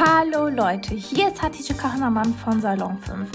Hallo 0.00 0.46
Leute, 0.46 0.94
hier 0.94 1.26
ist 1.26 1.42
Hatice 1.42 1.76
Kahnemann 1.76 2.32
von 2.32 2.60
Salon 2.60 2.98
5. 2.98 3.28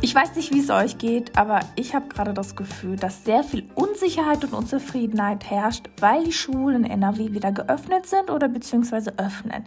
Ich 0.00 0.14
weiß 0.14 0.36
nicht, 0.36 0.54
wie 0.54 0.60
es 0.60 0.70
euch 0.70 0.96
geht, 0.96 1.36
aber 1.36 1.60
ich 1.76 1.94
habe 1.94 2.08
gerade 2.08 2.32
das 2.32 2.56
Gefühl, 2.56 2.96
dass 2.96 3.26
sehr 3.26 3.44
viel 3.44 3.68
Unsicherheit 3.74 4.42
und 4.42 4.54
Unzufriedenheit 4.54 5.50
herrscht, 5.50 5.90
weil 6.00 6.24
die 6.24 6.32
Schulen 6.32 6.84
in 6.84 6.90
NRW 6.90 7.32
wieder 7.32 7.52
geöffnet 7.52 8.06
sind 8.06 8.30
oder 8.30 8.48
beziehungsweise 8.48 9.18
öffnen. 9.18 9.66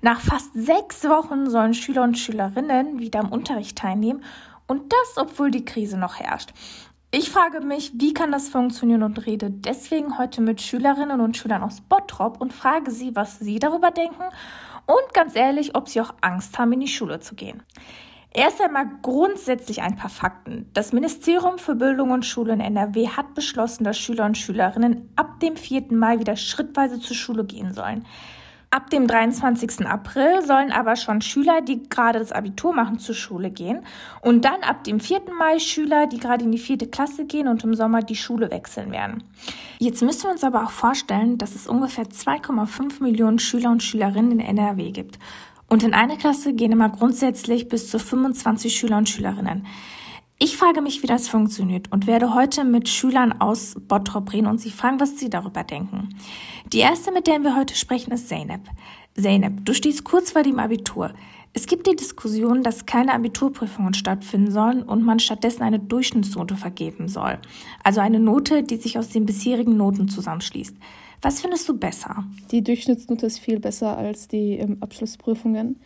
Nach 0.00 0.18
fast 0.22 0.54
sechs 0.54 1.04
Wochen 1.04 1.50
sollen 1.50 1.74
Schüler 1.74 2.04
und 2.04 2.16
Schülerinnen 2.16 2.98
wieder 2.98 3.20
am 3.20 3.30
Unterricht 3.30 3.76
teilnehmen 3.76 4.24
und 4.66 4.90
das, 4.90 5.18
obwohl 5.18 5.50
die 5.50 5.66
Krise 5.66 5.98
noch 5.98 6.18
herrscht. 6.18 6.54
Ich 7.10 7.28
frage 7.28 7.60
mich, 7.60 7.92
wie 7.96 8.14
kann 8.14 8.32
das 8.32 8.48
funktionieren 8.48 9.02
und 9.02 9.26
rede 9.26 9.50
deswegen 9.50 10.16
heute 10.16 10.40
mit 10.40 10.62
Schülerinnen 10.62 11.20
und 11.20 11.36
Schülern 11.36 11.62
aus 11.62 11.82
Bottrop 11.82 12.40
und 12.40 12.54
frage 12.54 12.90
sie, 12.90 13.14
was 13.14 13.38
sie 13.40 13.58
darüber 13.58 13.90
denken 13.90 14.22
und 14.86 15.14
ganz 15.14 15.36
ehrlich, 15.36 15.74
ob 15.74 15.88
sie 15.88 16.00
auch 16.00 16.14
Angst 16.20 16.58
haben, 16.58 16.72
in 16.72 16.80
die 16.80 16.88
Schule 16.88 17.20
zu 17.20 17.34
gehen. 17.34 17.62
Erst 18.34 18.62
einmal 18.62 18.86
grundsätzlich 19.02 19.82
ein 19.82 19.96
paar 19.96 20.08
Fakten. 20.08 20.70
Das 20.72 20.94
Ministerium 20.94 21.58
für 21.58 21.74
Bildung 21.74 22.12
und 22.12 22.24
Schule 22.24 22.54
in 22.54 22.60
NRW 22.60 23.08
hat 23.08 23.34
beschlossen, 23.34 23.84
dass 23.84 23.98
Schüler 23.98 24.24
und 24.24 24.38
Schülerinnen 24.38 25.10
ab 25.16 25.38
dem 25.40 25.56
4. 25.56 25.86
Mai 25.90 26.18
wieder 26.18 26.36
schrittweise 26.36 26.98
zur 26.98 27.14
Schule 27.14 27.44
gehen 27.44 27.74
sollen. 27.74 28.06
Ab 28.74 28.88
dem 28.88 29.06
23. 29.06 29.86
April 29.86 30.40
sollen 30.46 30.72
aber 30.72 30.96
schon 30.96 31.20
Schüler, 31.20 31.60
die 31.60 31.86
gerade 31.90 32.18
das 32.18 32.32
Abitur 32.32 32.72
machen, 32.72 32.98
zur 32.98 33.14
Schule 33.14 33.50
gehen. 33.50 33.84
Und 34.22 34.46
dann 34.46 34.62
ab 34.62 34.82
dem 34.84 34.98
4. 34.98 35.20
Mai 35.38 35.58
Schüler, 35.58 36.06
die 36.06 36.18
gerade 36.18 36.46
in 36.46 36.52
die 36.52 36.58
vierte 36.58 36.86
Klasse 36.86 37.26
gehen 37.26 37.48
und 37.48 37.62
im 37.64 37.74
Sommer 37.74 38.00
die 38.00 38.16
Schule 38.16 38.50
wechseln 38.50 38.90
werden. 38.90 39.24
Jetzt 39.78 40.00
müssen 40.00 40.22
wir 40.22 40.30
uns 40.30 40.42
aber 40.42 40.64
auch 40.64 40.70
vorstellen, 40.70 41.36
dass 41.36 41.54
es 41.54 41.66
ungefähr 41.66 42.06
2,5 42.06 43.02
Millionen 43.02 43.38
Schüler 43.38 43.70
und 43.70 43.82
Schülerinnen 43.82 44.40
in 44.40 44.40
NRW 44.40 44.90
gibt. 44.90 45.18
Und 45.68 45.82
in 45.82 45.92
eine 45.92 46.16
Klasse 46.16 46.54
gehen 46.54 46.72
immer 46.72 46.88
grundsätzlich 46.88 47.68
bis 47.68 47.90
zu 47.90 47.98
25 47.98 48.74
Schüler 48.74 48.96
und 48.96 49.10
Schülerinnen. 49.10 49.66
Ich 50.44 50.56
frage 50.56 50.82
mich, 50.82 51.04
wie 51.04 51.06
das 51.06 51.28
funktioniert 51.28 51.92
und 51.92 52.08
werde 52.08 52.34
heute 52.34 52.64
mit 52.64 52.88
Schülern 52.88 53.30
aus 53.40 53.76
Bottrop 53.86 54.32
reden 54.32 54.48
und 54.48 54.60
sie 54.60 54.72
fragen, 54.72 54.98
was 54.98 55.16
sie 55.16 55.30
darüber 55.30 55.62
denken. 55.62 56.08
Die 56.72 56.80
erste, 56.80 57.12
mit 57.12 57.28
der 57.28 57.44
wir 57.44 57.54
heute 57.54 57.76
sprechen, 57.76 58.10
ist 58.10 58.28
Zeynep. 58.28 58.62
Zeynep, 59.14 59.64
du 59.64 59.72
stehst 59.72 60.02
kurz 60.02 60.32
vor 60.32 60.42
dem 60.42 60.58
Abitur. 60.58 61.12
Es 61.52 61.68
gibt 61.68 61.86
die 61.86 61.94
Diskussion, 61.94 62.64
dass 62.64 62.86
keine 62.86 63.14
Abiturprüfungen 63.14 63.94
stattfinden 63.94 64.50
sollen 64.50 64.82
und 64.82 65.04
man 65.04 65.20
stattdessen 65.20 65.62
eine 65.62 65.78
Durchschnittsnote 65.78 66.56
vergeben 66.56 67.06
soll. 67.06 67.38
Also 67.84 68.00
eine 68.00 68.18
Note, 68.18 68.64
die 68.64 68.78
sich 68.78 68.98
aus 68.98 69.10
den 69.10 69.26
bisherigen 69.26 69.76
Noten 69.76 70.08
zusammenschließt. 70.08 70.76
Was 71.20 71.40
findest 71.40 71.68
du 71.68 71.78
besser? 71.78 72.24
Die 72.50 72.64
Durchschnittsnote 72.64 73.26
ist 73.26 73.38
viel 73.38 73.60
besser 73.60 73.96
als 73.96 74.26
die 74.26 74.56
ähm, 74.58 74.78
Abschlussprüfungen. 74.80 75.76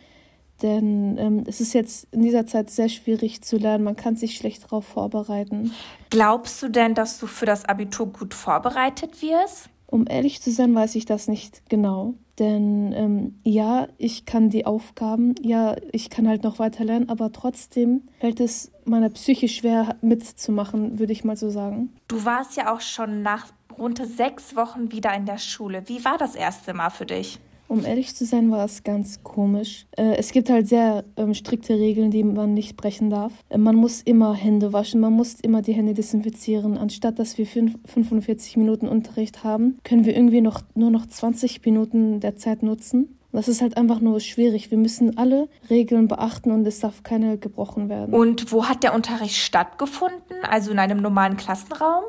Denn 0.61 1.17
ähm, 1.17 1.43
es 1.45 1.61
ist 1.61 1.73
jetzt 1.73 2.07
in 2.11 2.21
dieser 2.21 2.45
Zeit 2.45 2.69
sehr 2.69 2.89
schwierig 2.89 3.41
zu 3.41 3.57
lernen. 3.57 3.83
Man 3.83 3.95
kann 3.95 4.15
sich 4.15 4.35
schlecht 4.35 4.63
darauf 4.63 4.85
vorbereiten. 4.85 5.71
Glaubst 6.09 6.61
du 6.63 6.69
denn, 6.69 6.95
dass 6.95 7.19
du 7.19 7.27
für 7.27 7.45
das 7.45 7.65
Abitur 7.65 8.07
gut 8.07 8.33
vorbereitet 8.33 9.21
wirst? 9.21 9.69
Um 9.85 10.05
ehrlich 10.07 10.41
zu 10.41 10.51
sein, 10.51 10.75
weiß 10.75 10.95
ich 10.95 11.05
das 11.05 11.27
nicht 11.27 11.61
genau. 11.69 12.15
Denn 12.39 12.91
ähm, 12.93 13.39
ja, 13.43 13.87
ich 13.97 14.25
kann 14.25 14.49
die 14.49 14.65
Aufgaben, 14.65 15.33
ja, 15.41 15.75
ich 15.91 16.09
kann 16.09 16.27
halt 16.27 16.43
noch 16.43 16.59
weiter 16.59 16.83
lernen, 16.83 17.09
aber 17.09 17.31
trotzdem 17.31 18.03
fällt 18.19 18.39
es 18.39 18.71
meiner 18.85 19.09
Psyche 19.09 19.47
schwer 19.47 19.95
mitzumachen, 20.01 20.99
würde 20.99 21.13
ich 21.13 21.23
mal 21.23 21.37
so 21.37 21.49
sagen. 21.49 21.93
Du 22.07 22.25
warst 22.25 22.57
ja 22.57 22.73
auch 22.73 22.81
schon 22.81 23.23
nach 23.23 23.47
rund 23.77 24.05
sechs 24.05 24.55
Wochen 24.55 24.91
wieder 24.91 25.13
in 25.15 25.25
der 25.25 25.37
Schule. 25.37 25.83
Wie 25.87 26.03
war 26.03 26.17
das 26.17 26.35
erste 26.35 26.73
Mal 26.73 26.89
für 26.89 27.05
dich? 27.05 27.39
Um 27.67 27.83
ehrlich 27.85 28.15
zu 28.15 28.25
sein, 28.25 28.49
war 28.49 28.63
es 28.63 28.83
ganz 28.83 29.23
komisch. 29.23 29.87
Äh, 29.97 30.15
es 30.15 30.31
gibt 30.31 30.49
halt 30.49 30.67
sehr 30.67 31.03
ähm, 31.17 31.33
strikte 31.33 31.77
Regeln, 31.77 32.11
die 32.11 32.23
man 32.23 32.53
nicht 32.53 32.77
brechen 32.77 33.09
darf. 33.09 33.33
Äh, 33.49 33.57
man 33.57 33.75
muss 33.75 34.01
immer 34.01 34.33
Hände 34.33 34.71
waschen, 34.73 35.01
man 35.01 35.13
muss 35.13 35.35
immer 35.41 35.61
die 35.61 35.73
Hände 35.73 35.93
desinfizieren. 35.93 36.77
Anstatt 36.77 37.19
dass 37.19 37.37
wir 37.37 37.45
45 37.45 38.57
Minuten 38.57 38.87
Unterricht 38.87 39.43
haben, 39.43 39.79
können 39.83 40.05
wir 40.05 40.15
irgendwie 40.15 40.41
noch 40.41 40.61
nur 40.75 40.91
noch 40.91 41.05
20 41.05 41.63
Minuten 41.65 42.19
der 42.19 42.35
Zeit 42.37 42.63
nutzen. 42.63 43.17
Das 43.33 43.47
ist 43.47 43.61
halt 43.61 43.77
einfach 43.77 43.99
nur 43.99 44.19
schwierig. 44.19 44.71
Wir 44.71 44.77
müssen 44.77 45.17
alle 45.17 45.49
Regeln 45.69 46.07
beachten 46.07 46.51
und 46.51 46.65
es 46.65 46.79
darf 46.79 47.03
keine 47.03 47.37
gebrochen 47.37 47.89
werden. 47.89 48.13
Und 48.13 48.51
wo 48.51 48.65
hat 48.65 48.83
der 48.83 48.95
Unterricht 48.95 49.35
stattgefunden? 49.35 50.37
Also 50.49 50.71
in 50.71 50.79
einem 50.79 51.01
normalen 51.01 51.37
Klassenraum? 51.37 52.03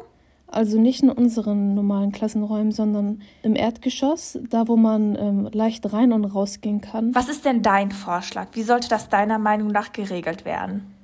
Also 0.50 0.80
nicht 0.80 1.02
in 1.02 1.10
unseren 1.10 1.74
normalen 1.74 2.10
Klassenräumen, 2.10 2.72
sondern 2.72 3.20
im 3.42 3.54
Erdgeschoss, 3.54 4.38
da 4.48 4.66
wo 4.66 4.76
man 4.76 5.14
ähm, 5.16 5.48
leicht 5.52 5.92
rein 5.92 6.12
und 6.12 6.24
rausgehen 6.24 6.80
kann. 6.80 7.14
Was 7.14 7.28
ist 7.28 7.44
denn 7.44 7.62
dein 7.62 7.90
Vorschlag? 7.90 8.48
Wie 8.52 8.62
sollte 8.62 8.88
das 8.88 9.08
deiner 9.08 9.38
Meinung 9.38 9.68
nach 9.68 9.92
geregelt 9.92 10.44
werden? 10.44 10.94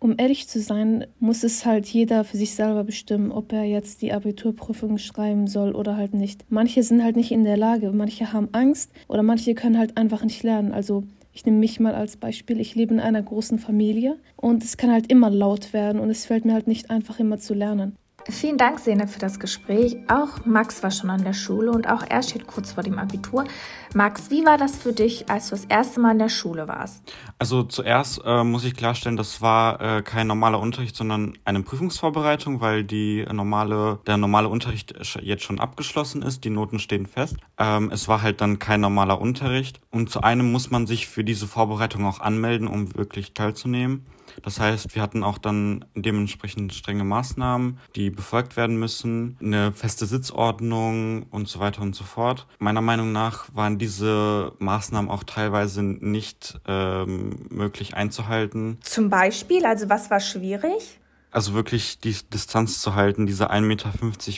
Um 0.00 0.16
ehrlich 0.18 0.48
zu 0.48 0.60
sein, 0.60 1.06
muss 1.18 1.44
es 1.44 1.64
halt 1.64 1.86
jeder 1.86 2.24
für 2.24 2.36
sich 2.36 2.54
selber 2.54 2.84
bestimmen, 2.84 3.32
ob 3.32 3.54
er 3.54 3.64
jetzt 3.64 4.02
die 4.02 4.12
Abiturprüfung 4.12 4.98
schreiben 4.98 5.46
soll 5.46 5.74
oder 5.74 5.96
halt 5.96 6.12
nicht. 6.12 6.44
Manche 6.50 6.82
sind 6.82 7.02
halt 7.02 7.16
nicht 7.16 7.32
in 7.32 7.42
der 7.42 7.56
Lage, 7.56 7.90
manche 7.90 8.34
haben 8.34 8.50
Angst 8.52 8.92
oder 9.08 9.22
manche 9.22 9.54
können 9.54 9.78
halt 9.78 9.96
einfach 9.96 10.22
nicht 10.22 10.42
lernen. 10.42 10.72
Also 10.72 11.04
ich 11.32 11.46
nehme 11.46 11.56
mich 11.56 11.80
mal 11.80 11.94
als 11.94 12.18
Beispiel. 12.18 12.60
Ich 12.60 12.74
lebe 12.74 12.92
in 12.92 13.00
einer 13.00 13.22
großen 13.22 13.58
Familie 13.58 14.18
und 14.36 14.62
es 14.62 14.76
kann 14.76 14.92
halt 14.92 15.10
immer 15.10 15.30
laut 15.30 15.72
werden 15.72 16.00
und 16.00 16.10
es 16.10 16.26
fällt 16.26 16.44
mir 16.44 16.52
halt 16.52 16.68
nicht 16.68 16.90
einfach 16.90 17.18
immer 17.18 17.38
zu 17.38 17.54
lernen. 17.54 17.96
Vielen 18.30 18.56
Dank, 18.56 18.80
Sene, 18.80 19.06
für 19.06 19.18
das 19.18 19.38
Gespräch. 19.38 19.98
Auch 20.08 20.46
Max 20.46 20.82
war 20.82 20.90
schon 20.90 21.10
an 21.10 21.24
der 21.24 21.34
Schule 21.34 21.70
und 21.70 21.90
auch 21.90 22.02
er 22.08 22.22
steht 22.22 22.46
kurz 22.46 22.72
vor 22.72 22.82
dem 22.82 22.98
Abitur. 22.98 23.44
Max, 23.94 24.30
wie 24.30 24.46
war 24.46 24.56
das 24.56 24.76
für 24.76 24.94
dich, 24.94 25.28
als 25.28 25.50
du 25.50 25.56
das 25.56 25.66
erste 25.66 26.00
Mal 26.00 26.12
in 26.12 26.18
der 26.18 26.30
Schule 26.30 26.66
warst? 26.66 27.12
Also 27.38 27.62
zuerst 27.64 28.22
äh, 28.24 28.42
muss 28.42 28.64
ich 28.64 28.74
klarstellen, 28.74 29.18
das 29.18 29.42
war 29.42 29.80
äh, 29.98 30.02
kein 30.02 30.26
normaler 30.26 30.58
Unterricht, 30.58 30.96
sondern 30.96 31.36
eine 31.44 31.62
Prüfungsvorbereitung, 31.62 32.62
weil 32.62 32.82
die 32.82 33.26
normale, 33.30 33.98
der 34.06 34.16
normale 34.16 34.48
Unterricht 34.48 34.94
jetzt 35.20 35.42
schon 35.42 35.60
abgeschlossen 35.60 36.22
ist. 36.22 36.44
Die 36.44 36.50
Noten 36.50 36.78
stehen 36.78 37.06
fest. 37.06 37.36
Ähm, 37.58 37.90
es 37.92 38.08
war 38.08 38.22
halt 38.22 38.40
dann 38.40 38.58
kein 38.58 38.80
normaler 38.80 39.20
Unterricht. 39.20 39.80
Und 39.90 40.08
zu 40.08 40.22
einem 40.22 40.50
muss 40.50 40.70
man 40.70 40.86
sich 40.86 41.08
für 41.08 41.24
diese 41.24 41.46
Vorbereitung 41.46 42.06
auch 42.06 42.20
anmelden, 42.20 42.68
um 42.68 42.96
wirklich 42.96 43.34
teilzunehmen. 43.34 44.06
Das 44.42 44.60
heißt, 44.60 44.94
wir 44.94 45.02
hatten 45.02 45.22
auch 45.22 45.38
dann 45.38 45.84
dementsprechend 45.94 46.74
strenge 46.74 47.04
Maßnahmen, 47.04 47.78
die 47.94 48.10
befolgt 48.14 48.56
werden 48.56 48.78
müssen, 48.78 49.36
eine 49.40 49.72
feste 49.72 50.06
Sitzordnung 50.06 51.24
und 51.30 51.48
so 51.48 51.60
weiter 51.60 51.82
und 51.82 51.94
so 51.94 52.04
fort. 52.04 52.46
Meiner 52.58 52.80
Meinung 52.80 53.12
nach 53.12 53.46
waren 53.54 53.78
diese 53.78 54.52
Maßnahmen 54.58 55.10
auch 55.10 55.24
teilweise 55.24 55.82
nicht 55.82 56.60
ähm, 56.66 57.46
möglich 57.50 57.94
einzuhalten. 57.94 58.78
Zum 58.82 59.10
Beispiel, 59.10 59.64
also 59.66 59.88
was 59.88 60.10
war 60.10 60.20
schwierig? 60.20 60.98
Also 61.30 61.54
wirklich 61.54 61.98
die 61.98 62.14
Distanz 62.32 62.80
zu 62.80 62.94
halten, 62.94 63.26
diese 63.26 63.50
1,50 63.50 63.60
Meter 63.62 63.90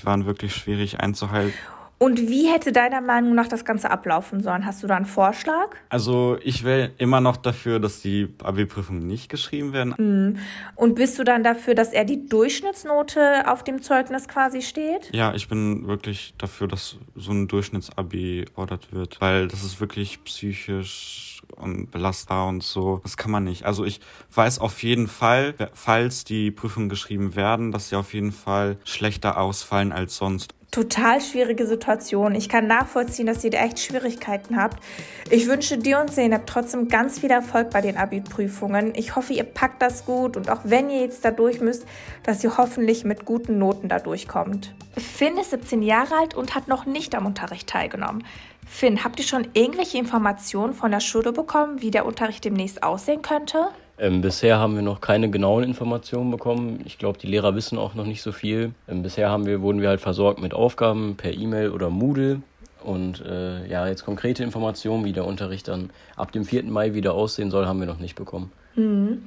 waren 0.05 0.25
wirklich 0.25 0.55
schwierig 0.55 0.99
einzuhalten. 1.01 1.53
Und 1.99 2.29
wie 2.29 2.47
hätte 2.49 2.73
deiner 2.73 3.01
Meinung 3.01 3.35
nach 3.35 3.49
das 3.49 3.65
Ganze 3.65 3.91
ablaufen 3.91 4.43
sollen? 4.43 4.67
Hast 4.67 4.83
du 4.83 4.87
da 4.87 4.97
einen 4.97 5.07
Vorschlag? 5.07 5.77
Also 5.89 6.37
ich 6.43 6.63
wäre 6.63 6.91
immer 6.99 7.23
noch 7.23 7.39
dafür, 7.39 7.81
dass 7.81 8.03
die 8.03 8.29
AB-Prüfungen 8.43 9.07
nicht 9.07 9.31
geschrieben 9.31 9.73
werden. 9.73 9.95
Mhm. 9.97 10.39
Und 10.75 10.95
bist 10.95 11.19
du 11.19 11.25
dann 11.25 11.43
dafür, 11.43 11.75
dass 11.75 11.95
er 11.95 12.05
die 12.05 12.29
Durchschnittsnote 12.29 13.51
auf 13.51 13.65
dem 13.65 13.81
Zeugnis 13.81 14.29
quasi 14.29 14.61
steht? 14.61 15.11
Ja, 15.15 15.35
ich 15.35 15.49
bin 15.49 15.87
wirklich 15.87 16.35
dafür, 16.37 16.69
dass 16.69 16.97
so 17.15 17.33
ein 17.33 17.49
Durchschnittsabi 17.49 18.45
ordert 18.55 18.93
wird, 18.93 19.19
weil 19.23 19.49
das 19.49 19.65
ist 19.65 19.81
wirklich 19.81 20.23
psychisch 20.25 21.41
und 21.57 21.91
belastbar 21.91 22.49
und 22.49 22.63
so. 22.63 23.01
Das 23.05 23.17
kann 23.17 23.31
man 23.31 23.45
nicht. 23.45 23.65
Also 23.65 23.85
ich 23.85 24.01
weiß 24.35 24.59
auf 24.59 24.83
jeden 24.83 25.09
Fall, 25.09 25.55
falls 25.73 26.25
die 26.25 26.51
Prüfungen 26.51 26.89
geschrieben 26.89 27.37
werden, 27.37 27.73
dass 27.73 27.89
sie 27.89 27.97
auf 27.97 28.13
jeden 28.13 28.33
Fall 28.33 28.77
schlechter 28.85 29.41
ausfallen 29.41 29.93
als 29.93 30.17
sonst 30.17 30.55
total 30.71 31.21
schwierige 31.21 31.67
Situation. 31.67 32.35
Ich 32.35 32.49
kann 32.49 32.67
nachvollziehen, 32.67 33.27
dass 33.27 33.43
ihr 33.45 33.51
da 33.51 33.59
echt 33.59 33.79
Schwierigkeiten 33.79 34.57
habt. 34.57 34.83
Ich 35.31 35.47
wünsche 35.47 35.79
dir 35.79 36.01
und 36.01 36.13
Zeynep 36.13 36.47
trotzdem 36.47 36.89
ganz 36.89 37.19
viel 37.19 37.31
Erfolg 37.31 37.71
bei 37.71 37.81
den 37.81 37.97
Abi-Prüfungen. 37.97 38.93
Ich 38.95 39.17
hoffe, 39.17 39.33
ihr 39.33 39.45
packt 39.45 39.81
das 39.81 40.05
gut 40.05 40.37
und 40.37 40.51
auch 40.51 40.61
wenn 40.65 40.91
ihr 40.91 41.01
jetzt 41.01 41.25
da 41.25 41.31
durch 41.31 41.61
müsst, 41.61 41.87
dass 42.23 42.45
ihr 42.45 42.57
hoffentlich 42.59 43.05
mit 43.05 43.25
guten 43.25 43.59
Noten 43.59 43.89
da 43.89 43.99
durchkommt. 43.99 44.75
Finn 44.97 45.37
ist 45.39 45.51
17 45.51 45.83
Jahre 45.83 46.15
alt 46.17 46.35
und 46.35 46.55
hat 46.55 46.69
noch 46.69 46.87
nicht 46.87 47.15
am 47.15 47.27
Unterricht 47.27 47.69
teilgenommen. 47.69 48.25
Finn, 48.67 49.05
habt 49.05 49.19
ihr 49.19 49.25
schon 49.25 49.49
irgendwelche 49.55 49.99
Informationen 49.99 50.75
von 50.75 50.91
der 50.91 51.01
Schule 51.01 51.33
bekommen, 51.33 51.81
wie 51.81 51.91
der 51.91 52.05
Unterricht 52.05 52.45
demnächst 52.45 52.83
aussehen 52.83 53.23
könnte? 53.23 53.69
Ähm, 53.99 54.21
bisher 54.21 54.59
haben 54.59 54.75
wir 54.75 54.83
noch 54.83 55.01
keine 55.01 55.31
genauen 55.31 55.65
Informationen 55.65 56.31
bekommen. 56.31 56.81
Ich 56.85 56.99
glaube, 56.99 57.19
die 57.19 57.27
Lehrer 57.27 57.55
wissen 57.55 57.79
auch 57.79 57.95
noch 57.95 58.07
nicht 58.07 58.23
so 58.23 58.33
viel. 58.33 58.73
Ähm, 58.89 59.03
bisher 59.03 59.31
haben 59.31 59.47
wir, 59.47 59.63
wurden 59.63 59.81
wir 59.81 59.89
halt 59.89 60.01
versorgt 60.01 60.41
mit 60.41 60.53
Aufgaben 60.53 61.17
per 61.17 61.33
E-Mail 61.33 61.71
oder 61.71 61.89
Moodle. 61.89 62.43
Und 62.83 63.25
äh, 63.25 63.67
ja, 63.67 63.89
jetzt 63.89 64.05
konkrete 64.05 64.45
Informationen, 64.45 65.05
wie 65.05 65.13
der 65.13 65.25
Unterricht 65.25 65.67
dann 65.69 65.91
ab 66.15 66.31
dem 66.33 66.45
4. 66.45 66.65
Mai 66.65 66.95
wieder 66.95 67.15
aussehen 67.15 67.51
soll, 67.51 67.67
haben 67.67 67.81
wir 67.81 67.87
noch 67.87 67.99
nicht 67.99 68.15
bekommen. 68.15 68.53
Mhm. 68.77 69.23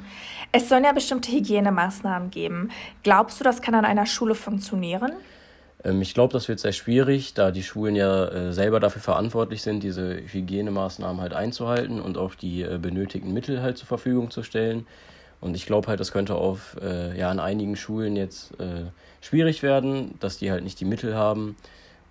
Es 0.51 0.69
sollen 0.69 0.83
ja 0.83 0.93
bestimmte 0.93 1.31
Hygienemaßnahmen 1.31 2.29
geben. 2.29 2.69
Glaubst 3.03 3.39
du, 3.39 3.43
das 3.43 3.61
kann 3.61 3.75
an 3.75 3.85
einer 3.85 4.05
Schule 4.05 4.35
funktionieren? 4.35 5.13
Ähm, 5.83 6.01
ich 6.01 6.13
glaube, 6.13 6.33
das 6.33 6.47
wird 6.47 6.59
sehr 6.59 6.71
schwierig, 6.71 7.33
da 7.33 7.51
die 7.51 7.63
Schulen 7.63 7.95
ja 7.95 8.25
äh, 8.25 8.53
selber 8.53 8.79
dafür 8.79 9.01
verantwortlich 9.01 9.61
sind, 9.61 9.83
diese 9.83 10.17
Hygienemaßnahmen 10.17 11.21
halt 11.21 11.33
einzuhalten 11.33 12.01
und 12.01 12.17
auch 12.17 12.35
die 12.35 12.63
äh, 12.63 12.77
benötigten 12.81 13.33
Mittel 13.33 13.61
halt 13.61 13.77
zur 13.77 13.87
Verfügung 13.87 14.31
zu 14.31 14.43
stellen. 14.43 14.87
Und 15.41 15.55
ich 15.55 15.65
glaube 15.65 15.87
halt, 15.87 15.99
das 15.99 16.11
könnte 16.11 16.35
auf 16.35 16.75
äh, 16.81 17.17
ja 17.17 17.29
an 17.29 17.39
einigen 17.39 17.75
Schulen 17.75 18.15
jetzt 18.15 18.59
äh, 18.59 18.85
schwierig 19.21 19.63
werden, 19.63 20.15
dass 20.19 20.37
die 20.37 20.51
halt 20.51 20.63
nicht 20.63 20.79
die 20.79 20.85
Mittel 20.85 21.15
haben, 21.15 21.55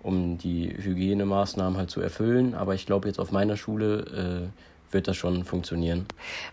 um 0.01 0.37
die 0.37 0.69
Hygienemaßnahmen 0.75 1.77
halt 1.77 1.91
zu 1.91 2.01
erfüllen. 2.01 2.55
Aber 2.55 2.73
ich 2.73 2.85
glaube 2.87 3.07
jetzt 3.07 3.19
auf 3.19 3.31
meiner 3.31 3.57
Schule 3.57 4.49
äh, 4.49 4.68
wird 4.91 5.07
das 5.07 5.17
schon 5.17 5.43
funktionieren. 5.43 6.05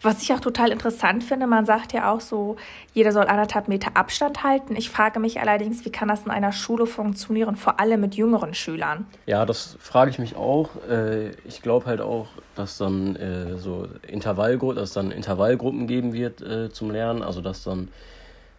Was 0.02 0.22
ich 0.22 0.32
auch 0.32 0.40
total 0.40 0.70
interessant 0.70 1.24
finde, 1.24 1.46
man 1.46 1.66
sagt 1.66 1.92
ja 1.92 2.12
auch 2.12 2.20
so, 2.20 2.56
jeder 2.92 3.12
soll 3.12 3.26
anderthalb 3.26 3.68
Meter 3.68 3.90
Abstand 3.94 4.42
halten. 4.42 4.76
Ich 4.76 4.90
frage 4.90 5.20
mich 5.20 5.40
allerdings, 5.40 5.84
wie 5.84 5.90
kann 5.90 6.08
das 6.08 6.24
in 6.24 6.30
einer 6.30 6.52
Schule 6.52 6.86
funktionieren, 6.86 7.56
vor 7.56 7.80
allem 7.80 8.00
mit 8.00 8.14
jüngeren 8.14 8.54
Schülern? 8.54 9.06
Ja, 9.26 9.46
das 9.46 9.76
frage 9.80 10.10
ich 10.10 10.18
mich 10.18 10.36
auch. 10.36 10.70
Äh, 10.88 11.30
ich 11.46 11.62
glaube 11.62 11.86
halt 11.86 12.00
auch, 12.00 12.28
dass 12.54 12.78
dann 12.78 13.16
äh, 13.16 13.56
so 13.56 13.88
Intervallgruppen, 14.06 14.76
dass 14.76 14.92
dann 14.92 15.10
Intervallgruppen 15.10 15.86
geben 15.86 16.12
wird 16.12 16.40
äh, 16.42 16.70
zum 16.70 16.90
Lernen, 16.90 17.22
also 17.22 17.40
dass 17.40 17.64
dann 17.64 17.88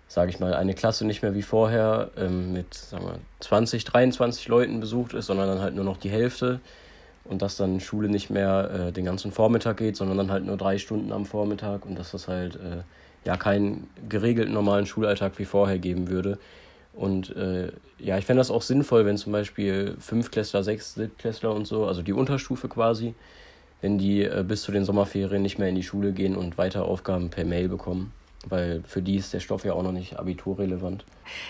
sage 0.07 0.29
ich 0.29 0.39
mal, 0.39 0.53
eine 0.53 0.73
Klasse 0.73 1.05
nicht 1.05 1.21
mehr 1.21 1.35
wie 1.35 1.41
vorher 1.41 2.11
ähm, 2.17 2.53
mit 2.53 2.73
sagen 2.73 3.05
wir, 3.05 3.19
20, 3.41 3.83
23 3.83 4.47
Leuten 4.47 4.79
besucht 4.79 5.13
ist, 5.13 5.25
sondern 5.25 5.49
dann 5.49 5.61
halt 5.61 5.75
nur 5.75 5.83
noch 5.83 5.97
die 5.97 6.09
Hälfte 6.09 6.61
und 7.29 7.41
dass 7.41 7.57
dann 7.57 7.79
Schule 7.79 8.09
nicht 8.09 8.29
mehr 8.29 8.87
äh, 8.87 8.91
den 8.91 9.05
ganzen 9.05 9.31
Vormittag 9.31 9.77
geht, 9.77 9.95
sondern 9.95 10.17
dann 10.17 10.31
halt 10.31 10.45
nur 10.45 10.57
drei 10.57 10.77
Stunden 10.77 11.11
am 11.11 11.25
Vormittag 11.25 11.85
und 11.85 11.97
dass 11.97 12.11
das 12.11 12.27
halt 12.27 12.55
äh, 12.55 12.83
ja 13.25 13.37
keinen 13.37 13.87
geregelten 14.09 14.53
normalen 14.53 14.85
Schulalltag 14.85 15.37
wie 15.37 15.45
vorher 15.45 15.79
geben 15.79 16.09
würde. 16.09 16.37
Und 16.93 17.35
äh, 17.35 17.71
ja, 17.99 18.17
ich 18.17 18.25
fände 18.25 18.39
das 18.39 18.49
auch 18.49 18.61
sinnvoll, 18.61 19.05
wenn 19.05 19.17
zum 19.17 19.31
Beispiel 19.31 19.95
Fünftklässler, 19.99 20.63
Sechs, 20.63 20.95
Siebtklässler 20.95 21.53
und 21.53 21.67
so, 21.67 21.85
also 21.85 22.01
die 22.01 22.13
Unterstufe 22.13 22.67
quasi, 22.67 23.13
wenn 23.81 23.97
die 23.97 24.23
äh, 24.23 24.43
bis 24.47 24.63
zu 24.63 24.71
den 24.71 24.85
Sommerferien 24.85 25.41
nicht 25.41 25.59
mehr 25.59 25.69
in 25.69 25.75
die 25.75 25.83
Schule 25.83 26.11
gehen 26.11 26.35
und 26.35 26.57
weiter 26.57 26.85
Aufgaben 26.85 27.29
per 27.29 27.45
Mail 27.45 27.69
bekommen 27.69 28.13
weil 28.49 28.83
für 28.85 29.01
die 29.01 29.15
ist 29.15 29.33
der 29.33 29.39
Stoff 29.39 29.65
ja 29.65 29.73
auch 29.73 29.83
noch 29.83 29.91
nicht 29.91 30.17
abiturrelevant. 30.19 31.05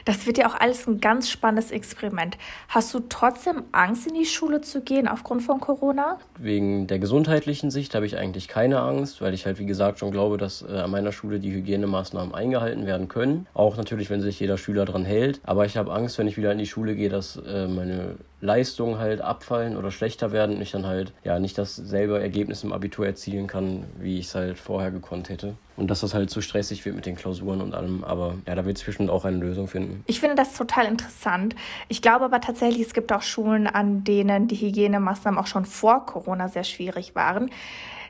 Das 0.06 0.26
wird 0.26 0.38
ja 0.38 0.48
auch 0.48 0.56
alles 0.56 0.88
ein 0.88 1.00
ganz 1.00 1.30
spannendes 1.30 1.72
Experiment. 1.72 2.38
Hast 2.70 2.94
du 2.94 3.00
trotzdem 3.08 3.64
Angst, 3.72 4.08
in 4.08 4.16
die 4.16 4.26
Schule 4.26 4.62
zu 4.62 4.82
gehen 4.82 5.08
aufgrund 5.08 5.44
von 5.44 5.60
Corona? 5.60 6.18
Wegen 6.38 6.88
der 6.88 7.00
gesundheitlichen 7.00 7.72
Sicht 7.72 7.96
habe 7.96 8.06
ich 8.06 8.18
eigentlich 8.18 8.48
keine 8.48 8.80
Angst, 8.80 9.22
weil 9.22 9.34
ich 9.34 9.46
halt, 9.46 9.60
wie 9.60 9.66
gesagt, 9.66 10.00
schon 10.00 10.12
glaube, 10.12 10.38
dass 10.38 10.64
äh, 10.64 10.80
an 10.80 10.92
meiner 10.92 11.12
Schule 11.12 11.40
die 11.40 11.52
Hygienemaßnahmen 11.52 12.34
eingehalten 12.34 12.86
werden 12.86 13.08
können. 13.08 13.48
Auch 13.54 13.78
natürlich, 13.78 14.10
wenn 14.10 14.22
sich 14.22 14.40
jeder 14.40 14.58
Schüler 14.58 14.86
dran 14.86 15.06
hält. 15.06 15.40
Aber 15.44 15.66
ich 15.66 15.78
habe 15.78 15.94
Angst, 15.94 16.18
wenn 16.18 16.28
ich 16.28 16.38
wieder 16.38 16.52
in 16.52 16.58
die 16.58 16.68
Schule 16.68 16.96
gehe, 16.96 17.10
dass 17.10 17.38
äh, 17.38 17.68
meine 17.68 18.16
Leistungen 18.40 19.00
halt 19.00 19.22
abfallen 19.22 19.78
oder 19.78 19.92
schlechter 19.92 20.32
werden 20.32 20.56
und 20.56 20.62
ich 20.62 20.72
dann 20.72 20.86
halt 20.86 21.14
ja 21.24 21.40
nicht 21.40 21.58
dasselbe 21.58 22.22
Ergebnis 22.22 22.64
im 22.64 22.72
Abitur 22.72 23.06
erzielen 23.06 23.48
kann, 23.48 23.86
wie 24.00 24.20
ich 24.20 24.28
es 24.28 24.36
halt 24.36 24.60
vorher 24.60 24.92
gekonnt 24.92 25.30
hätte 25.30 25.56
und 25.76 25.90
dass 25.90 26.02
das 26.02 26.14
halt 26.14 26.30
zu 26.30 26.42
stressig 26.42 26.86
wird 26.86 26.96
mit 26.96 27.06
den 27.06 27.16
Klausuren 27.16 27.62
und 27.62 27.74
allem. 27.74 28.04
Aber 28.04 28.36
ja, 28.48 28.56
da 28.56 28.66
wird 28.66 28.78
es 28.78 28.84
bestimmt 28.84 29.10
auch 29.10 29.26
eine 29.26 29.38
Lösung 29.38 29.68
finden. 29.68 30.04
Ich 30.08 30.20
finde 30.20 30.36
das 30.36 30.54
total 30.54 30.86
interessant. 30.86 31.56
Ich 31.88 32.02
glaube 32.02 32.26
aber 32.26 32.42
tatsächlich, 32.42 32.86
es 32.86 32.94
gibt 32.94 33.12
auch 33.12 33.22
Schulen, 33.22 33.68
an 33.68 34.04
denen 34.04 34.48
die 34.48 34.56
Hygienemaßnahmen 34.56 35.40
auch 35.40 35.48
schon 35.48 35.66
vor 35.66 36.06
Corona 36.06 36.48
sehr 36.48 36.64
schwierig 36.64 37.16
waren. 37.16 37.50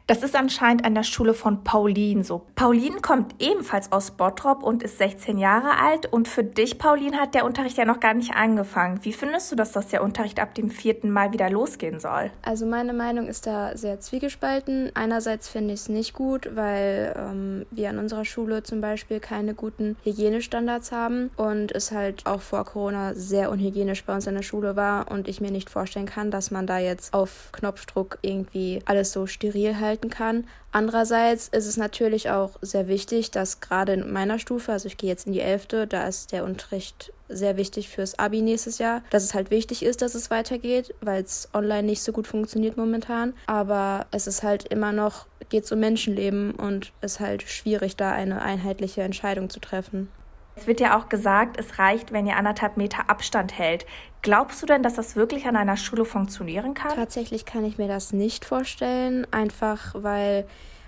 Das 0.07 0.23
ist 0.23 0.37
anscheinend 0.37 0.85
an 0.85 0.95
der 0.95 1.03
Schule 1.03 1.33
von 1.33 1.65
Pauline 1.65 2.23
so. 2.23 2.45
Pauline 2.55 3.01
kommt 3.01 3.35
ebenfalls 3.39 3.91
aus 3.91 4.11
Bottrop 4.11 4.63
und 4.63 4.81
ist 4.81 4.99
16 4.99 5.37
Jahre 5.37 5.77
alt. 5.83 6.05
Und 6.05 6.29
für 6.29 6.45
dich, 6.45 6.77
Pauline, 6.77 7.17
hat 7.19 7.35
der 7.35 7.43
Unterricht 7.43 7.77
ja 7.77 7.83
noch 7.83 7.99
gar 7.99 8.13
nicht 8.13 8.33
angefangen. 8.33 9.03
Wie 9.03 9.11
findest 9.11 9.51
du 9.51 9.57
das, 9.57 9.73
dass 9.73 9.89
der 9.89 10.01
Unterricht 10.01 10.39
ab 10.39 10.55
dem 10.55 10.69
4. 10.69 10.99
Mai 11.03 11.33
wieder 11.33 11.49
losgehen 11.49 11.99
soll? 11.99 12.31
Also 12.41 12.65
meine 12.65 12.93
Meinung 12.93 13.27
ist 13.27 13.47
da 13.47 13.75
sehr 13.75 13.99
zwiegespalten. 13.99 14.91
Einerseits 14.93 15.49
finde 15.49 15.73
ich 15.73 15.81
es 15.81 15.89
nicht 15.89 16.13
gut, 16.13 16.51
weil 16.55 17.13
ähm, 17.17 17.65
wir 17.71 17.89
an 17.89 17.99
unserer 17.99 18.23
Schule 18.23 18.63
zum 18.63 18.79
Beispiel 18.79 19.19
keine 19.19 19.55
guten 19.55 19.97
Hygienestandards 20.05 20.93
haben 20.93 21.31
und 21.35 21.73
es 21.73 21.91
halt 21.91 22.25
auch 22.25 22.41
vor 22.41 22.63
Corona 22.63 23.13
sehr 23.13 23.51
unhygienisch 23.51 24.05
bei 24.05 24.15
uns 24.15 24.25
in 24.25 24.35
der 24.35 24.41
Schule 24.41 24.77
war 24.77 25.11
und 25.11 25.27
ich 25.27 25.41
mir 25.41 25.51
nicht 25.51 25.69
vorstellen 25.69 26.05
kann, 26.05 26.31
dass 26.31 26.49
man 26.49 26.65
da 26.65 26.77
jetzt 26.77 27.13
auf 27.13 27.49
Knopfdruck 27.51 28.19
irgendwie 28.21 28.79
alles 28.85 29.11
so 29.11 29.27
steril 29.27 29.75
hält 29.75 29.96
halten 29.97 30.09
kann. 30.09 30.45
Andererseits 30.71 31.47
ist 31.47 31.65
es 31.65 31.77
natürlich 31.77 32.29
auch 32.29 32.51
sehr 32.61 32.87
wichtig, 32.87 33.31
dass 33.31 33.61
gerade 33.61 33.93
in 33.93 34.11
meiner 34.11 34.37
Stufe, 34.37 34.71
also 34.71 34.87
ich 34.87 34.97
gehe 34.97 35.09
jetzt 35.09 35.25
in 35.25 35.33
die 35.33 35.41
Elfte, 35.41 35.87
da 35.87 36.07
ist 36.07 36.31
der 36.31 36.43
Unterricht 36.43 37.11
sehr 37.29 37.57
wichtig 37.57 37.89
fürs 37.89 38.19
Abi 38.19 38.41
nächstes 38.41 38.77
Jahr, 38.77 39.01
dass 39.09 39.23
es 39.23 39.33
halt 39.33 39.49
wichtig 39.49 39.83
ist, 39.83 40.01
dass 40.01 40.15
es 40.15 40.29
weitergeht, 40.29 40.93
weil 41.01 41.23
es 41.23 41.49
online 41.53 41.83
nicht 41.83 42.03
so 42.03 42.11
gut 42.11 42.27
funktioniert 42.27 42.77
momentan. 42.77 43.33
Aber 43.47 44.05
es 44.11 44.27
ist 44.27 44.43
halt 44.43 44.65
immer 44.65 44.91
noch, 44.91 45.25
geht 45.49 45.63
es 45.63 45.71
um 45.71 45.79
Menschenleben 45.79 46.51
und 46.51 46.93
es 47.01 47.13
ist 47.13 47.19
halt 47.19 47.43
schwierig, 47.43 47.95
da 47.95 48.11
eine 48.11 48.41
einheitliche 48.41 49.01
Entscheidung 49.01 49.49
zu 49.49 49.59
treffen. 49.59 50.09
Es 50.57 50.65
wird 50.65 50.79
ja 50.79 50.97
auch 50.97 51.07
gesagt, 51.07 51.59
es 51.59 51.77
reicht, 51.77 52.11
wenn 52.11 52.25
ihr 52.25 52.35
anderthalb 52.35 52.77
Meter 52.77 53.11
Abstand 53.11 53.57
hält. 53.57 53.85
Glaubst 54.23 54.59
du 54.61 54.65
denn, 54.65 54.81
dass 54.81 54.95
das 54.95 55.15
wirklich 55.15 55.45
an 55.45 55.55
einer 55.55 55.77
Schule 55.77 56.03
funktionieren 56.03 56.73
kann? 56.73 56.95
Tatsächlich 56.95 57.45
kann 57.45 57.63
ich 57.63 57.77
mir 57.77 57.87
das 57.87 58.11
nicht 58.11 58.43
vorstellen, 58.43 59.27
einfach 59.31 59.93
weil 59.93 60.47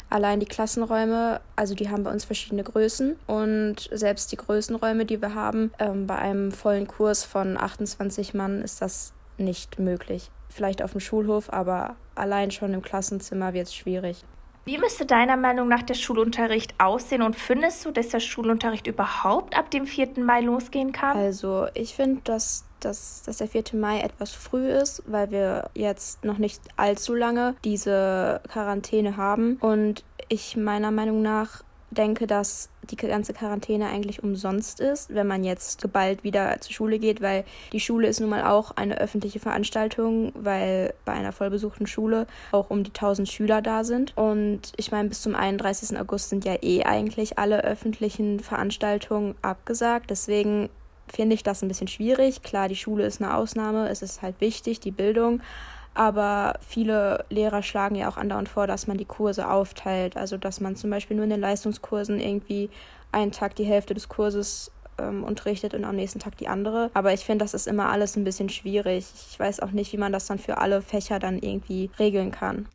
allein 0.09 0.39
die 0.39 0.47
Klassenräume, 0.47 1.39
also 1.55 1.75
die 1.75 1.89
haben 1.89 2.03
bei 2.03 2.11
uns 2.11 2.25
verschiedene 2.25 2.63
Größen 2.63 3.15
und 3.27 3.87
selbst 3.91 4.31
die 4.31 4.37
Größenräume, 4.37 5.05
die 5.05 5.21
wir 5.21 5.35
haben, 5.35 5.71
ähm, 5.77 6.07
bei 6.07 6.15
einem 6.15 6.51
vollen 6.51 6.87
Kurs 6.87 7.23
von 7.23 7.55
28 7.55 8.33
Mann 8.33 8.63
ist 8.63 8.81
das 8.81 9.13
nicht 9.37 9.77
möglich. 9.77 10.31
Vielleicht 10.49 10.81
auf 10.81 10.93
dem 10.93 10.99
Schulhof, 10.99 11.53
aber 11.53 11.95
allein 12.15 12.49
schon 12.49 12.73
im 12.73 12.81
Klassenzimmer 12.81 13.53
wird 13.53 13.67
es 13.67 13.75
schwierig. 13.75 14.25
Wie 14.69 14.77
müsste 14.77 15.07
deiner 15.07 15.35
Meinung 15.35 15.67
nach 15.67 15.81
der 15.81 15.95
Schulunterricht 15.95 16.75
aussehen 16.77 17.23
und 17.23 17.35
findest 17.35 17.83
du, 17.85 17.91
dass 17.91 18.09
der 18.09 18.19
Schulunterricht 18.19 18.85
überhaupt 18.85 19.57
ab 19.57 19.71
dem 19.71 19.87
4. 19.87 20.19
Mai 20.19 20.41
losgehen 20.41 20.91
kann? 20.91 21.17
Also 21.17 21.65
ich 21.73 21.95
finde, 21.95 22.21
dass, 22.23 22.65
dass, 22.79 23.23
dass 23.23 23.37
der 23.37 23.47
4. 23.47 23.63
Mai 23.73 24.01
etwas 24.01 24.31
früh 24.31 24.69
ist, 24.69 25.01
weil 25.07 25.31
wir 25.31 25.71
jetzt 25.73 26.23
noch 26.23 26.37
nicht 26.37 26.61
allzu 26.75 27.15
lange 27.15 27.55
diese 27.65 28.41
Quarantäne 28.47 29.17
haben 29.17 29.55
und 29.55 30.03
ich 30.27 30.55
meiner 30.55 30.91
Meinung 30.91 31.23
nach 31.23 31.63
denke, 31.89 32.27
dass 32.27 32.69
die 32.91 32.95
ganze 32.97 33.33
Quarantäne 33.33 33.87
eigentlich 33.87 34.23
umsonst 34.23 34.79
ist, 34.79 35.13
wenn 35.13 35.27
man 35.27 35.43
jetzt 35.43 35.81
geballt 35.81 36.23
wieder 36.23 36.59
zur 36.61 36.73
Schule 36.73 36.99
geht, 36.99 37.21
weil 37.21 37.43
die 37.71 37.79
Schule 37.79 38.07
ist 38.07 38.19
nun 38.19 38.29
mal 38.29 38.43
auch 38.43 38.71
eine 38.71 38.99
öffentliche 38.99 39.39
Veranstaltung, 39.39 40.31
weil 40.35 40.93
bei 41.05 41.13
einer 41.13 41.31
vollbesuchten 41.31 41.87
Schule 41.87 42.27
auch 42.51 42.69
um 42.69 42.83
die 42.83 42.91
1000 42.91 43.27
Schüler 43.27 43.61
da 43.61 43.83
sind. 43.83 44.15
Und 44.17 44.73
ich 44.77 44.91
meine, 44.91 45.09
bis 45.09 45.21
zum 45.21 45.35
31. 45.35 45.99
August 45.99 46.29
sind 46.29 46.45
ja 46.45 46.55
eh 46.61 46.83
eigentlich 46.83 47.37
alle 47.37 47.63
öffentlichen 47.63 48.39
Veranstaltungen 48.39 49.35
abgesagt. 49.41 50.09
Deswegen 50.09 50.69
finde 51.07 51.33
ich 51.35 51.43
das 51.43 51.61
ein 51.61 51.67
bisschen 51.67 51.87
schwierig. 51.87 52.43
Klar, 52.43 52.67
die 52.67 52.75
Schule 52.75 53.05
ist 53.05 53.21
eine 53.21 53.35
Ausnahme, 53.35 53.89
es 53.89 54.01
ist 54.01 54.21
halt 54.21 54.39
wichtig, 54.39 54.79
die 54.79 54.91
Bildung. 54.91 55.41
Aber 55.93 56.59
viele 56.65 57.25
Lehrer 57.29 57.63
schlagen 57.63 57.95
ja 57.95 58.09
auch 58.09 58.17
andauernd 58.17 58.49
vor, 58.49 58.67
dass 58.67 58.87
man 58.87 58.97
die 58.97 59.05
Kurse 59.05 59.49
aufteilt. 59.49 60.17
Also 60.17 60.37
dass 60.37 60.61
man 60.61 60.75
zum 60.75 60.89
Beispiel 60.89 61.15
nur 61.15 61.25
in 61.25 61.31
den 61.31 61.41
Leistungskursen 61.41 62.19
irgendwie 62.19 62.69
einen 63.11 63.31
Tag 63.31 63.55
die 63.55 63.63
Hälfte 63.63 63.93
des 63.93 64.07
Kurses 64.07 64.71
ähm, 64.99 65.23
unterrichtet 65.23 65.73
und 65.73 65.83
am 65.83 65.95
nächsten 65.95 66.19
Tag 66.19 66.37
die 66.37 66.47
andere. 66.47 66.91
Aber 66.93 67.13
ich 67.13 67.25
finde, 67.25 67.43
das 67.43 67.53
ist 67.53 67.67
immer 67.67 67.89
alles 67.89 68.15
ein 68.15 68.23
bisschen 68.23 68.49
schwierig. 68.49 69.05
Ich 69.31 69.39
weiß 69.39 69.61
auch 69.61 69.71
nicht, 69.71 69.91
wie 69.93 69.97
man 69.97 70.13
das 70.13 70.27
dann 70.27 70.39
für 70.39 70.57
alle 70.57 70.81
Fächer 70.81 71.19
dann 71.19 71.39
irgendwie 71.39 71.89
regeln 71.99 72.31
kann. 72.31 72.67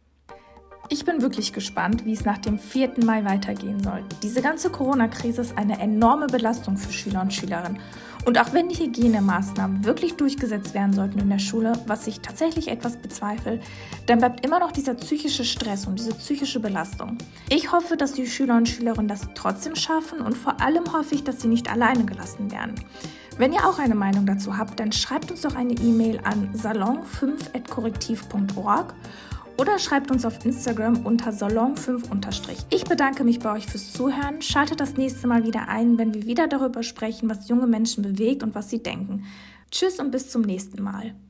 Ich 0.90 1.06
bin 1.06 1.22
wirklich 1.22 1.54
gespannt, 1.54 2.04
wie 2.04 2.12
es 2.12 2.26
nach 2.26 2.36
dem 2.38 2.58
4. 2.58 2.92
Mai 3.04 3.24
weitergehen 3.24 3.82
soll. 3.82 4.04
Diese 4.22 4.42
ganze 4.42 4.68
Corona-Krise 4.68 5.40
ist 5.40 5.56
eine 5.56 5.80
enorme 5.80 6.26
Belastung 6.26 6.76
für 6.76 6.92
Schüler 6.92 7.22
und 7.22 7.32
Schülerinnen. 7.32 7.80
Und 8.26 8.38
auch 8.38 8.52
wenn 8.52 8.68
die 8.68 8.76
Hygienemaßnahmen 8.76 9.84
wirklich 9.84 10.16
durchgesetzt 10.16 10.74
werden 10.74 10.92
sollten 10.92 11.18
in 11.18 11.30
der 11.30 11.38
Schule, 11.38 11.72
was 11.86 12.06
ich 12.06 12.20
tatsächlich 12.20 12.68
etwas 12.68 12.96
bezweifle, 12.96 13.60
dann 14.06 14.18
bleibt 14.18 14.44
immer 14.44 14.60
noch 14.60 14.72
dieser 14.72 14.94
psychische 14.94 15.44
Stress 15.44 15.86
und 15.86 15.98
diese 15.98 16.14
psychische 16.14 16.60
Belastung. 16.60 17.16
Ich 17.48 17.72
hoffe, 17.72 17.96
dass 17.96 18.12
die 18.12 18.26
Schüler 18.26 18.56
und 18.56 18.68
Schülerinnen 18.68 19.08
das 19.08 19.28
trotzdem 19.34 19.76
schaffen 19.76 20.20
und 20.20 20.36
vor 20.36 20.60
allem 20.60 20.92
hoffe 20.92 21.14
ich, 21.14 21.24
dass 21.24 21.40
sie 21.40 21.48
nicht 21.48 21.70
alleine 21.70 22.04
gelassen 22.04 22.50
werden. 22.50 22.74
Wenn 23.36 23.52
ihr 23.52 23.66
auch 23.66 23.78
eine 23.78 23.96
Meinung 23.96 24.26
dazu 24.26 24.56
habt, 24.56 24.80
dann 24.80 24.92
schreibt 24.92 25.30
uns 25.30 25.42
doch 25.42 25.56
eine 25.56 25.74
E-Mail 25.74 26.20
an 26.24 26.54
salon5.korrektiv.org 26.54 28.94
oder 29.56 29.78
schreibt 29.78 30.10
uns 30.10 30.24
auf 30.24 30.44
Instagram 30.44 31.04
unter 31.04 31.30
Salon5 31.30 32.10
Ich 32.70 32.84
bedanke 32.84 33.24
mich 33.24 33.38
bei 33.38 33.52
euch 33.52 33.66
fürs 33.66 33.92
Zuhören. 33.92 34.42
Schaltet 34.42 34.80
das 34.80 34.96
nächste 34.96 35.26
Mal 35.26 35.44
wieder 35.44 35.68
ein, 35.68 35.98
wenn 35.98 36.12
wir 36.14 36.26
wieder 36.26 36.48
darüber 36.48 36.82
sprechen, 36.82 37.30
was 37.30 37.48
junge 37.48 37.66
Menschen 37.66 38.02
bewegt 38.02 38.42
und 38.42 38.54
was 38.54 38.70
sie 38.70 38.82
denken. 38.82 39.24
Tschüss 39.70 39.98
und 39.98 40.10
bis 40.10 40.30
zum 40.30 40.42
nächsten 40.42 40.82
Mal. 40.82 41.14